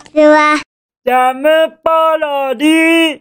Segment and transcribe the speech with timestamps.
[0.00, 0.60] ちは。
[1.04, 1.48] ジャム
[1.84, 3.20] パロディ。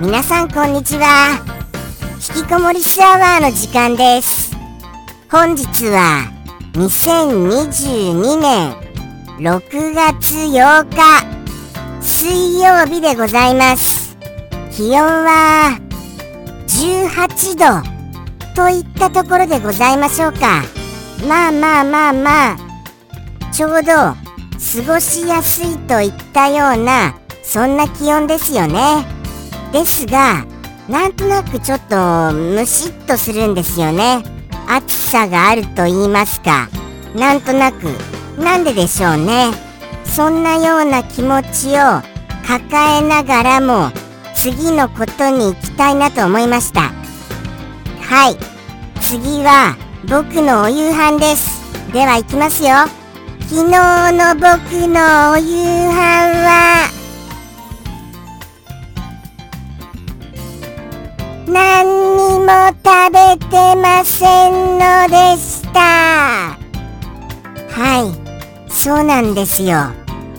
[0.00, 1.40] 皆さんこんにちは。
[2.36, 4.54] 引きこもりスアワーの時間です。
[5.30, 6.30] 本日は
[6.74, 8.72] 2022年
[9.38, 14.16] 6月8日水曜日でございます。
[14.70, 15.78] 気温は
[16.66, 17.93] 18度
[18.54, 20.62] といったところでございましょうか。
[21.28, 22.56] まあまあまあまあ。
[23.52, 24.16] ちょうど過
[24.86, 29.04] ごしやすいといったようなそんな気温ですよね。
[29.72, 30.44] ですが
[30.88, 34.22] なんとなくちょっとムシッとするんですよね。
[34.68, 36.68] 暑さがあると言いますか。
[37.14, 37.84] なんとなく。
[38.38, 39.50] なんででしょうね。
[40.04, 42.02] そんなような気持ちを
[42.46, 43.90] 抱えながらも
[44.34, 47.03] 次のことに行きたいなと思いました。
[48.08, 48.36] はい。
[49.00, 49.76] 次は
[50.08, 51.92] 僕のお夕飯です。
[51.92, 52.70] では行きますよ。
[53.48, 55.94] 昨日の僕のお夕飯
[56.42, 56.90] は
[61.46, 61.84] 何
[62.16, 62.46] にも
[62.84, 66.56] 食べてませんのでした。
[67.70, 68.00] は
[68.68, 68.72] い。
[68.72, 69.92] そうなんですよ。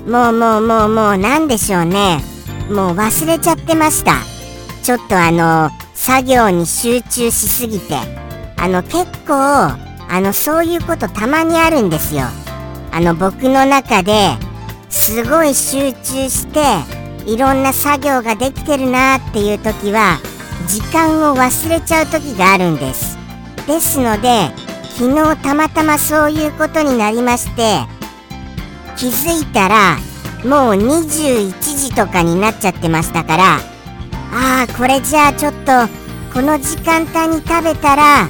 [0.07, 2.23] もうもうもうもうなんでしょうね。
[2.69, 4.17] もう忘れちゃってました。
[4.83, 5.71] ちょっとあの
[6.05, 7.95] 作業に集中しすぎて
[8.57, 9.75] あの結構あ
[10.21, 12.25] のそういうことたまにあるんですよ。
[12.91, 14.37] あの僕の中で
[14.87, 16.59] すごい集中して
[17.25, 20.19] いろんな作業ができてるなっていう時は
[20.67, 23.17] 時間を忘れちゃう時があるんです。
[23.65, 24.51] ですので
[24.99, 27.79] 昨日たまたまそういうことになりまして
[28.95, 29.97] 気づいたら
[30.43, 33.74] もう21時とかになっちゃってましたから
[34.37, 35.71] ああこれじゃあちょっと
[36.33, 38.27] この時間帯に食べたら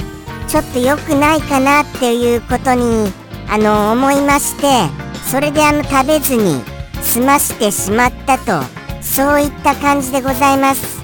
[0.47, 3.11] ちょっと良くないかなっていうことに
[3.49, 4.67] あの思いまして
[5.29, 6.61] それであの食べずに
[7.01, 8.61] 済ましてしまったと
[9.01, 11.01] そういった感じでございます。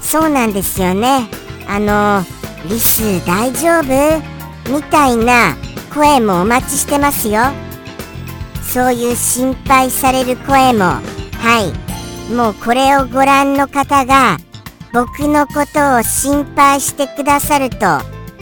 [0.00, 1.28] そうなんですよね。
[1.66, 2.24] あの
[2.68, 4.22] リス大丈夫？
[4.70, 5.56] みたいな
[5.92, 7.42] 声もお待ちしてますよ。
[8.62, 10.84] そういう心配される声も。
[10.84, 11.02] は
[11.60, 11.81] い。
[12.30, 14.38] もうこれをご覧の方が
[14.92, 17.78] 僕のことを心配してくださると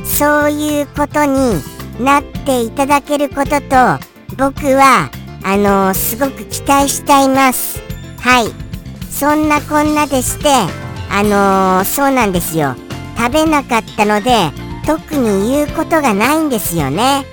[0.04, 1.62] そういうことに
[2.00, 3.76] なっていただけることと
[4.36, 5.10] 僕は
[5.42, 7.80] あのすごく期待しています。
[8.18, 8.70] はい。
[9.10, 10.48] そんなこんなでして
[11.10, 12.74] あのー、そうなんですよ。
[13.16, 14.30] 食べなかったので
[14.86, 17.24] 特に言うことがないんですよね。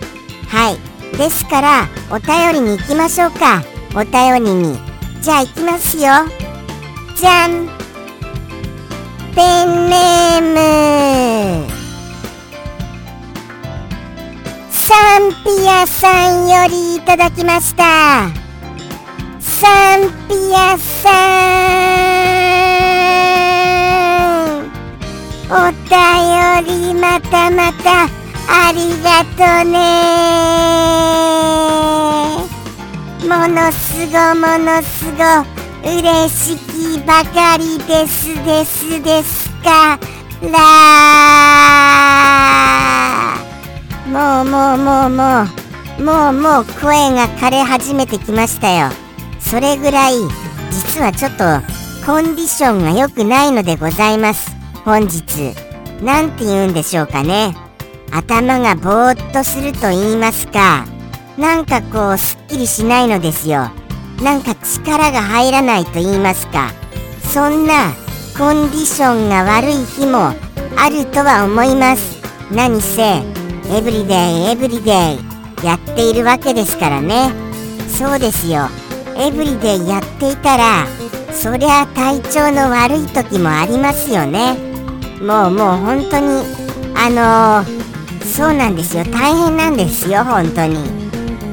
[0.48, 1.18] はい。
[1.18, 3.64] ですからお便りに行きましょうか。
[3.96, 4.87] お便りに。
[5.22, 6.04] じゃあ行きますよ。
[7.16, 7.68] じゃん。
[9.36, 10.42] ペンネー
[11.66, 11.78] ム。
[14.70, 18.30] サンピアさんよりいただきました。
[19.40, 21.12] サンピアさ
[24.64, 24.68] ん。
[25.50, 25.54] お
[25.90, 28.10] 便りまたまた
[28.50, 29.78] ありがとね。
[33.28, 35.22] ものすごものすご
[35.84, 38.34] 嬉しきばかりです。
[38.46, 39.04] です。
[39.04, 40.00] ですか
[40.42, 40.48] ら
[44.08, 45.44] もうもうもうも
[46.00, 48.92] うもうもう声が枯れ始めてきましたよ。
[49.42, 50.14] それぐらい
[50.72, 51.44] 実はちょっと
[52.06, 54.56] コンディションが良くないのでございます。
[54.86, 55.54] 本日
[56.02, 57.54] なんて言うんでしょうかね。
[58.10, 60.86] 頭がぼーっとすると言いますか。
[61.38, 63.70] なんかこうすっきりしないのですよ。
[64.24, 66.72] なんか力が入らないと言いますか。
[67.22, 67.94] そんな
[68.36, 70.34] コンディションが悪い日も
[70.76, 72.22] あるとは思います。
[72.52, 73.22] 何せ
[73.70, 77.32] エブリデイエブリデイやっているわけですからね。
[77.88, 78.70] そうですよ。
[79.16, 80.88] エブリデイやっていたら
[81.32, 84.56] そりゃ体調の悪い時もありますよね。
[85.22, 86.44] もうもう本当に
[86.96, 89.04] あのー、そうなんですよ。
[89.06, 91.07] 大変なんですよ本当に。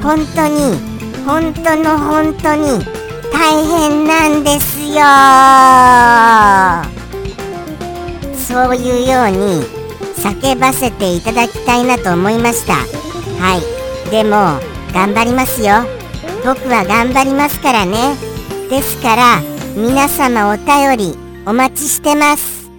[0.05, 0.77] 本当に
[1.25, 2.85] 本当の本当に
[3.33, 5.01] 大変なんですよ。
[8.37, 9.63] そういうように
[10.15, 12.75] 叫ばせていただきたいなと思いました。
[12.75, 14.11] はい。
[14.11, 14.59] でも
[14.93, 15.77] 頑張りますよ。
[16.45, 18.15] 僕は頑張りますからね。
[18.69, 19.41] ですから
[19.75, 21.17] 皆様お便り
[21.47, 22.69] お待ちしてます。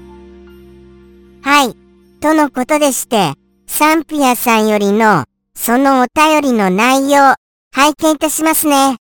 [1.43, 1.75] はい。
[2.20, 3.32] とのことでして
[3.67, 5.25] サンピアさんよりの
[5.58, 7.35] そのお便りの内容
[7.73, 8.99] 拝見いたしますね。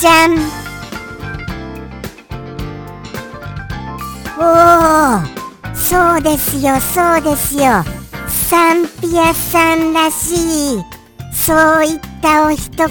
[0.00, 0.38] じゃん。
[4.38, 4.44] お
[5.22, 7.84] おそうですよそうですよ。
[8.28, 10.82] サンピアさんらしい
[11.32, 12.86] そういったお一言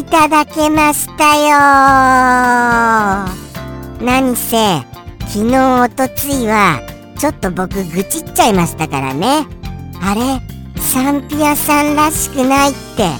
[0.00, 1.50] いただけましたよ
[4.04, 4.82] 何せ
[5.26, 6.80] 昨日おとついは
[7.18, 9.46] ちょっと僕愚痴っちゃいましたからね。
[10.00, 10.57] あれ？
[10.88, 13.10] サンピアさんらしくないって。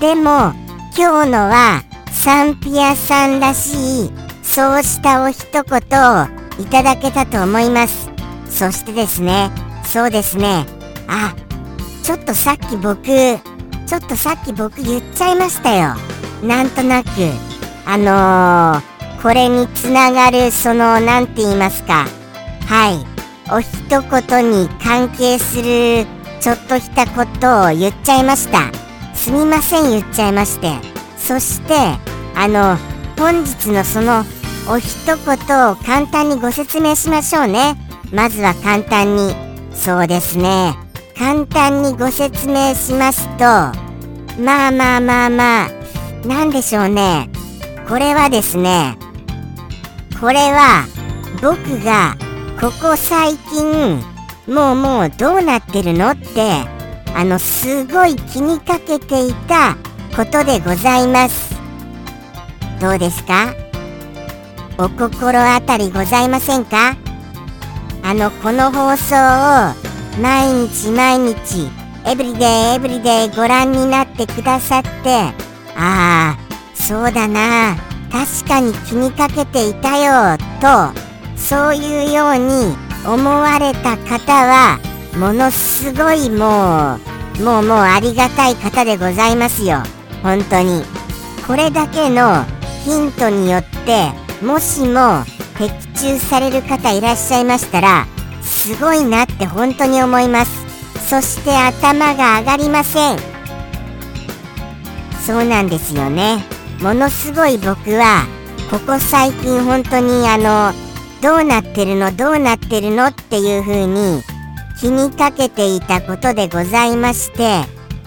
[0.00, 0.52] でも
[0.96, 1.82] 今日のは
[2.12, 4.10] サンピアさんらしい
[4.44, 6.26] そうしたお一言を
[6.60, 8.08] いただけたと思います。
[8.48, 9.50] そしてですね
[9.84, 10.64] そうですね。
[11.08, 11.34] あ
[12.04, 15.96] ちょっとさっき僕ちょっとさっき僕言っちゃいましたよ。
[16.44, 17.08] なんとなく。
[17.84, 22.06] あのー、これにつながるその何て言いますか。
[22.66, 23.04] はい。
[23.50, 26.06] お一言に関係する
[26.40, 28.72] ちょっとしたことを言っちゃいました。
[29.14, 30.72] すみません言っちゃいまして。
[31.16, 31.74] そして
[32.34, 32.76] あの
[33.18, 34.24] 本日のその
[34.68, 37.76] お一言を簡単にご説明しましょうね。
[38.12, 39.34] まずは簡単に。
[39.74, 40.74] そうですね。
[41.16, 43.44] 簡単にご説明しますと
[44.40, 45.68] まあまあまあまあ
[46.24, 47.28] 何でしょうね。
[47.88, 48.96] これはですね
[50.20, 50.84] これは
[51.42, 52.16] 僕が
[52.60, 54.00] ここ最近
[54.48, 56.64] もうもうどうなってるのって
[57.14, 59.76] あのすごい気にかけていた
[60.16, 61.54] ことでございます。
[62.80, 63.54] どうですか？
[64.78, 66.96] お心当たりございませんか？
[68.02, 69.74] あのこの放送を
[70.22, 71.68] 毎日毎日
[72.06, 74.88] エブリデイエブリデイご覧になってくださって
[75.76, 76.38] ああ
[76.74, 77.76] そうだな。
[78.10, 80.98] 確かに気にかけていたよと
[81.36, 82.74] そういうように
[83.06, 84.78] 思われた方は
[85.18, 89.82] ものすごいもうもうもうありがたい方でございますよ。
[90.22, 90.82] 本当に。
[91.46, 92.44] これだけの
[92.84, 94.10] ヒントによって
[94.44, 95.24] もしも
[95.56, 98.06] 的中される方いらっしゃいましたら
[98.42, 101.08] すごいなって本当に思います。
[101.08, 103.18] そして頭が上がりません。
[105.24, 106.44] そうなんですよね。
[106.80, 108.26] ものすごい僕は
[108.70, 110.87] ここ最近本当にあの
[111.20, 112.14] どうなってるの？
[112.14, 113.06] どうなってるの？
[113.06, 114.22] っていう風に
[114.80, 117.64] 気にかけていたことでございまして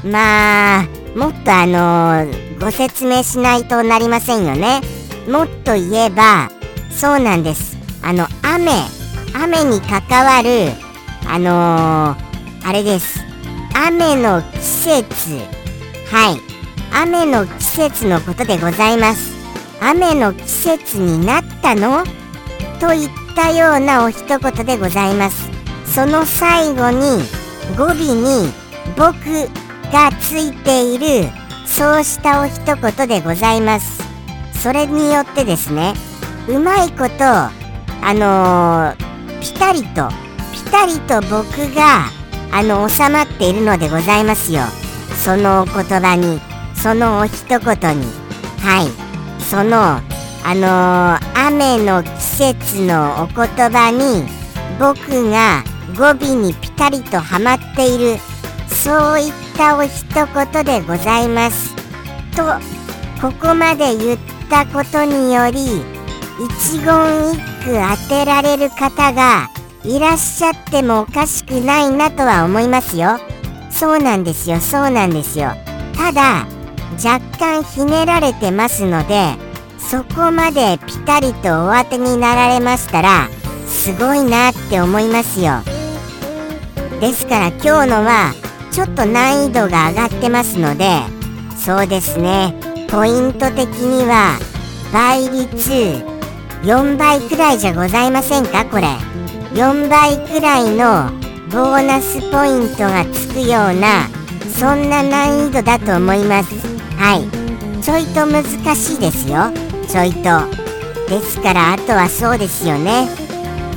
[0.08, 2.26] まあもっとあの
[2.60, 4.82] ご説明しないとなりませんよね。
[5.28, 6.50] もっと言えば
[6.90, 7.78] そうなんです。
[8.02, 8.72] あの雨
[9.34, 10.72] 雨に関わる
[11.28, 13.20] あのー、あれです。
[13.74, 15.38] 雨の季節。
[16.12, 16.42] はい。
[16.94, 19.32] 雨の季節のことでございます。
[19.82, 22.04] 雨の季節になったの？
[22.82, 25.48] といったようなお一言でございます。
[25.86, 27.24] その最後に
[27.78, 28.52] 語尾に
[28.98, 29.14] 僕
[29.94, 31.30] がついている
[31.68, 34.02] そうしたお一言でございます。
[34.60, 35.94] それによってですね
[36.48, 37.52] うまいことあ
[38.16, 40.10] のー、ピタリと
[40.52, 42.06] ピタリと僕が
[42.52, 44.64] あの収まっているのでございますよ。
[45.24, 46.42] そのお言葉に
[46.74, 47.60] そのお一言
[48.00, 48.08] に。
[48.58, 49.44] はい。
[49.44, 50.02] その
[50.44, 52.10] あのー、雨の季
[52.56, 54.26] 節のお言葉に
[54.80, 55.64] 僕が
[55.98, 58.18] 語尾にピタリとはまっている
[58.68, 61.76] そういったお一言でございます。
[62.36, 62.44] と
[63.22, 65.84] ここまで言ったことにより
[66.40, 69.50] 一言一句当てられる方が
[69.84, 73.20] いらっしゃってもおかしくないなとは思いますよ。
[73.70, 75.52] そうなんですよそうなんですよ。
[75.96, 76.48] ただ
[77.04, 79.36] 若干ひねられてますので
[79.90, 83.28] そこまでピタリとお当てになられましたら
[83.68, 85.62] すごいなって思いますよ。
[87.00, 88.34] ですから今日のは
[88.72, 91.02] ちょっと難易度が上がってますので
[91.58, 92.56] そうですね。
[92.90, 94.38] ポイント的には
[94.94, 96.06] 倍率
[96.64, 98.66] 4倍くらいじゃございませんか？
[98.66, 98.88] これ。
[99.54, 101.12] 4倍くらいの
[101.52, 104.08] ボーナスポイントがつくような
[104.58, 106.56] そんな難易度だと思います。
[106.98, 107.84] はい。
[107.84, 108.44] ちょいと難
[108.76, 109.52] しいですよ。
[109.92, 110.22] ちょいと。
[111.10, 113.10] ですからあとはそうですよね。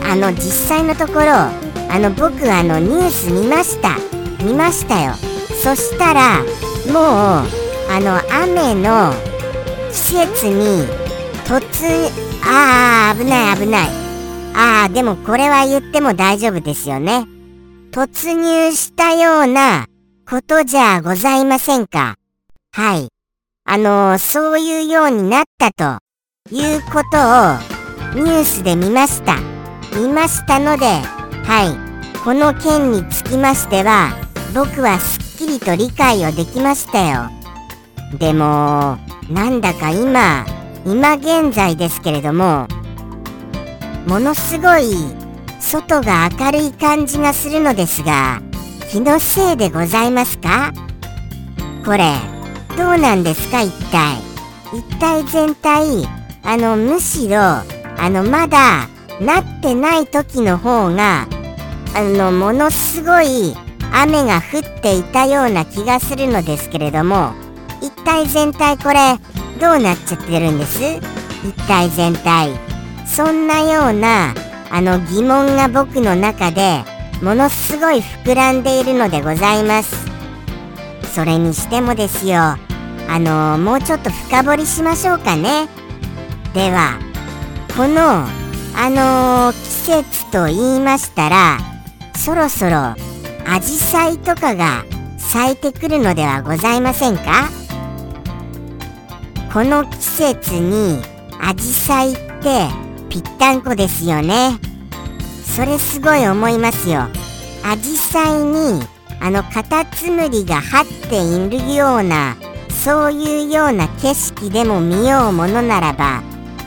[0.04, 3.97] あの実際のところあの僕あのニュース見ました。
[4.44, 5.14] 見ましたよ。
[5.61, 6.38] そしたら
[6.92, 7.49] もう
[7.90, 9.12] あの雨の
[9.90, 10.87] 季節に
[11.47, 11.59] 突
[12.47, 13.88] ああ危ない危ない。
[14.54, 17.26] ああでもこれは言っても大丈夫ですよね。
[17.90, 19.88] 突入したような
[20.30, 22.14] ことじゃございませんか。
[22.71, 23.09] はい。
[23.64, 26.03] あのー、そういうようになったと
[26.51, 29.39] いうことをニュースで見ました。
[29.99, 34.11] 見ましたので、はい、この件につきましては、
[34.55, 37.31] 僕はすっきりと理解をできましたよ。
[38.19, 38.99] でも、
[39.31, 40.45] なんだか今、
[40.85, 42.69] 今現在ですけれども、
[44.07, 44.95] ものすごい
[45.61, 48.43] 外が明るい感じがするのですが、
[48.91, 50.75] 気のせいでございますか？
[51.87, 52.13] これ
[52.77, 54.19] どうなんですか一体？
[54.75, 56.07] 一体全体
[56.45, 57.65] あのむしろあ
[58.11, 58.89] のまだ
[59.21, 61.27] なってない時の方が
[61.95, 63.55] あのものすごい
[63.93, 67.33] 雨が降っていたような気がするのですけれども
[67.81, 69.19] 一体全体これ
[69.61, 70.81] どうなっちゃってるんです？
[71.47, 72.51] 一体全体。
[73.07, 74.35] そんなような
[74.71, 76.83] あの疑問が僕の中で
[77.23, 79.95] ものすごい膨らんでいるのでございます。
[81.15, 82.59] それにしてもですよあ
[83.21, 85.69] のもうちょっと深掘りしましょうかね。
[86.54, 87.00] では
[87.76, 88.26] この
[88.76, 89.58] あの季
[90.02, 91.58] 節と言いましたら
[92.16, 92.94] そろそろ
[93.46, 94.84] アジサイとかが
[95.18, 97.50] 咲いてくるのではございませんか？
[99.52, 101.02] この季節に
[101.42, 102.68] アジサイって
[103.08, 104.58] ぴったんこですよね。
[105.44, 107.08] それすごい思いますよ。
[107.64, 108.80] アジサイに
[109.20, 112.37] あのカタツムリが張っているような
[112.70, 116.23] そういうような景色でも見ようものならば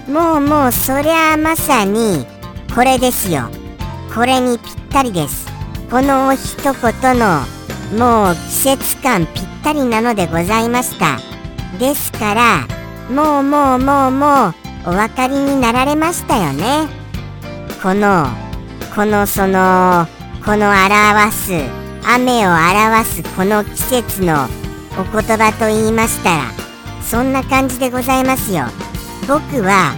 [0.07, 2.25] もうもうそりゃあまさに
[2.73, 3.49] これですよ。
[4.13, 5.45] これにぴったりです。
[5.91, 7.41] この一言の
[7.97, 11.17] もう季節感ぴったりなのでございました。
[11.77, 12.67] ですから
[13.13, 14.53] もうもうもうもう
[14.87, 16.87] お分かりになられましたよね。
[17.83, 18.27] この
[18.95, 20.07] このその
[20.45, 21.53] この表す
[22.05, 24.45] 雨を表すこの季節の
[24.97, 26.43] お言葉と言いましたら
[27.01, 28.67] そんな感じでございますよ。
[29.27, 29.93] 僕は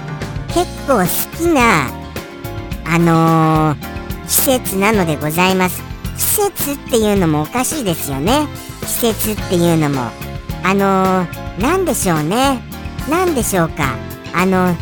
[0.48, 1.88] 結構好きな
[2.86, 5.84] あのー、季節なのでございます。
[6.18, 8.48] 季節っていうのもおかしいですよね。
[8.82, 10.10] 季節っていうのも。
[10.64, 12.60] あのー、何でしょうね。
[13.08, 13.96] 何でしょうか。
[14.34, 14.76] あの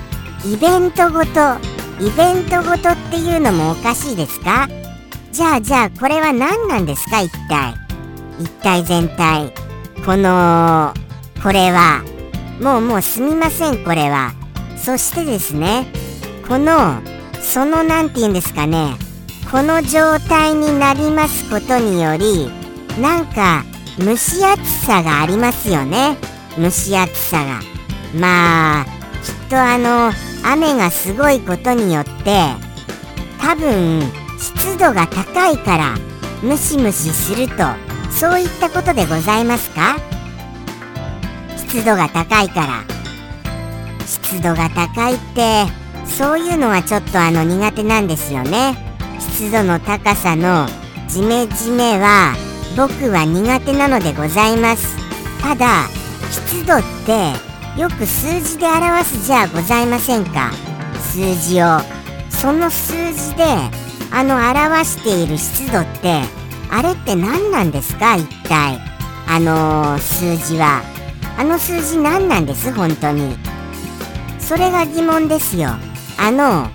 [0.46, 1.58] イベントごと
[2.00, 4.70] イベントごとっていうのもおかしいですか？
[5.34, 7.20] じゃあじゃあこれは何なんですか？
[7.22, 7.74] 一体。
[8.40, 9.54] 一体全体。
[10.06, 10.94] この
[11.44, 12.02] これは。
[12.62, 14.34] もうもうすみませんこれは。
[14.78, 15.88] そしてですね
[16.48, 17.02] この
[17.42, 18.96] その何て言うんですかね
[19.52, 22.50] この状態になりますことにより
[23.02, 23.64] なんか
[23.98, 26.18] 蒸し暑さがありますよね。
[26.58, 27.60] 蒸し暑さが。
[28.16, 30.12] まあきっとあの
[30.44, 32.12] 雨がすごいことによって
[33.42, 34.02] 多分
[34.40, 35.96] 湿度が高いから
[36.42, 37.54] ムシムシすると
[38.12, 39.98] そういったことでございますか？
[41.78, 42.84] 湿度が高いから。
[44.08, 45.66] 湿度が高いって
[46.08, 48.76] そういうのはちょっとあの苦手なんですよね。
[49.20, 50.68] 湿度の高さの
[51.08, 52.34] ジメジメは
[52.76, 54.98] 僕は苦手なのでございます。
[55.40, 55.86] ただ
[56.32, 57.34] 湿度って
[57.80, 60.50] よく数字で表すじゃございませんか。
[61.14, 61.80] 数字を。
[62.32, 63.44] その数字で
[64.12, 66.24] あの表している湿度って
[66.72, 68.16] あれって何なんですか？
[68.16, 68.80] 一体。
[69.28, 70.82] あのー、数字は。
[71.38, 72.74] あの数字何なんです？
[72.74, 73.38] 本当に。
[74.40, 75.70] それが疑問ですよ。
[76.18, 76.70] あの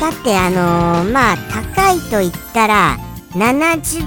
[0.00, 1.36] だってあのー、まあ
[1.74, 2.96] 高いと言ったら
[3.32, 4.06] 70%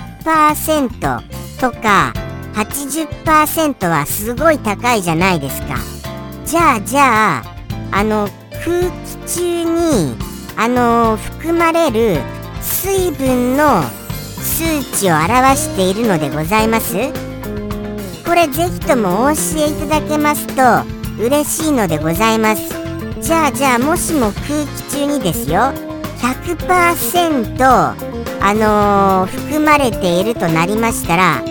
[1.60, 2.14] とか
[2.54, 5.76] 80%はすごい高いじゃないですか。
[6.46, 7.44] じゃあじゃあ
[7.92, 8.30] あの
[8.64, 8.90] 空
[9.26, 10.16] 気中に
[10.56, 12.22] あの含まれる
[12.62, 13.84] 水分の
[14.40, 16.96] 数値を表しているのでございます？
[18.28, 20.84] これぜひともお教えいただけますと
[21.24, 22.70] 嬉しいのでございます。
[23.22, 25.72] じゃあじゃあもしも空気中にですよ
[26.20, 27.56] 100%
[28.40, 31.42] あのー、含まれているとなりましたら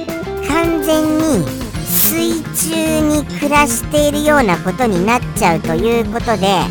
[0.49, 1.45] 完全に
[1.87, 6.63] 水中に暮らしているようなことになっちゃうということで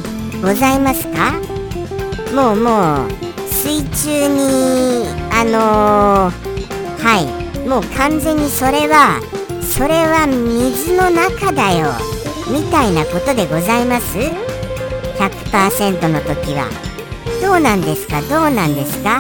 [0.41, 1.33] ございますか？
[2.33, 3.09] もうもう
[3.49, 7.45] 水中にあのー、はい。
[7.67, 9.19] もう完全にそれは
[9.77, 11.91] それは水の中だよ。
[12.49, 14.17] みたいなことでございます
[15.17, 16.69] ？100%の時は。
[17.41, 18.21] どうなんですか？
[18.21, 19.19] どうなんですか？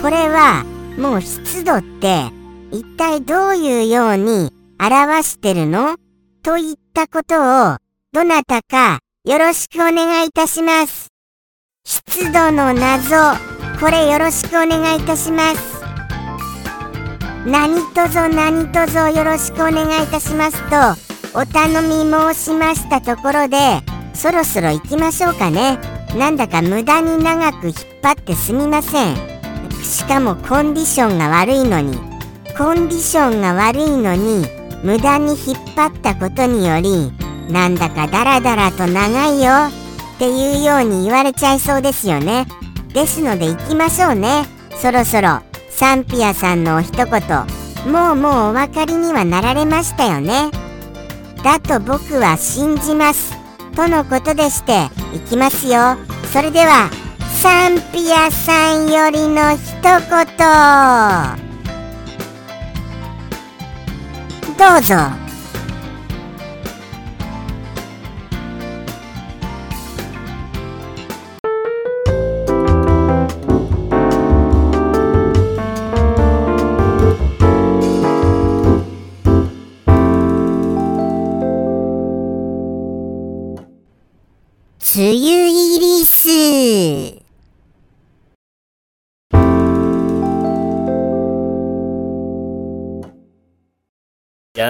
[0.00, 0.64] これは
[0.96, 2.24] もう湿度って
[2.72, 5.96] 一体どういうように表してるの？
[6.42, 7.76] といったことを、
[8.12, 11.08] どなたかよろしくお願いいたします。
[11.84, 13.36] 湿度の謎、
[13.78, 15.79] これよろしくお願いいたします。
[17.46, 23.80] 何卒何卒よろしくお願いいたしますと、お頼み申しましたところで、
[24.14, 25.78] そろそろ行きましょうかね。
[26.18, 29.16] なんだか無駄に長く引っ張ってすみません。
[29.82, 31.98] しかもコンディションが悪いのに、
[32.58, 34.46] コンディションが悪いのに、
[34.82, 37.12] 無駄に引っ張ったことにより
[37.50, 39.52] なんだかダラダラと長いよ。
[40.16, 42.46] っていうように言われちゃいそうですよね。
[42.92, 44.46] ですので行きましょうね。
[44.76, 45.49] そろそろ。
[45.80, 47.06] サンピアさんのお一言
[47.90, 50.50] もうもうお分かりにはなられましたよね。
[51.42, 53.34] だと僕は信じます。
[53.74, 55.96] とのことでしていきますよ。
[56.34, 56.90] それでは
[57.32, 59.96] サンピアさんよりの一言。
[64.58, 65.29] どうぞ。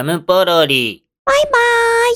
[0.03, 1.05] ムポロリ。
[1.25, 2.11] バイバイ。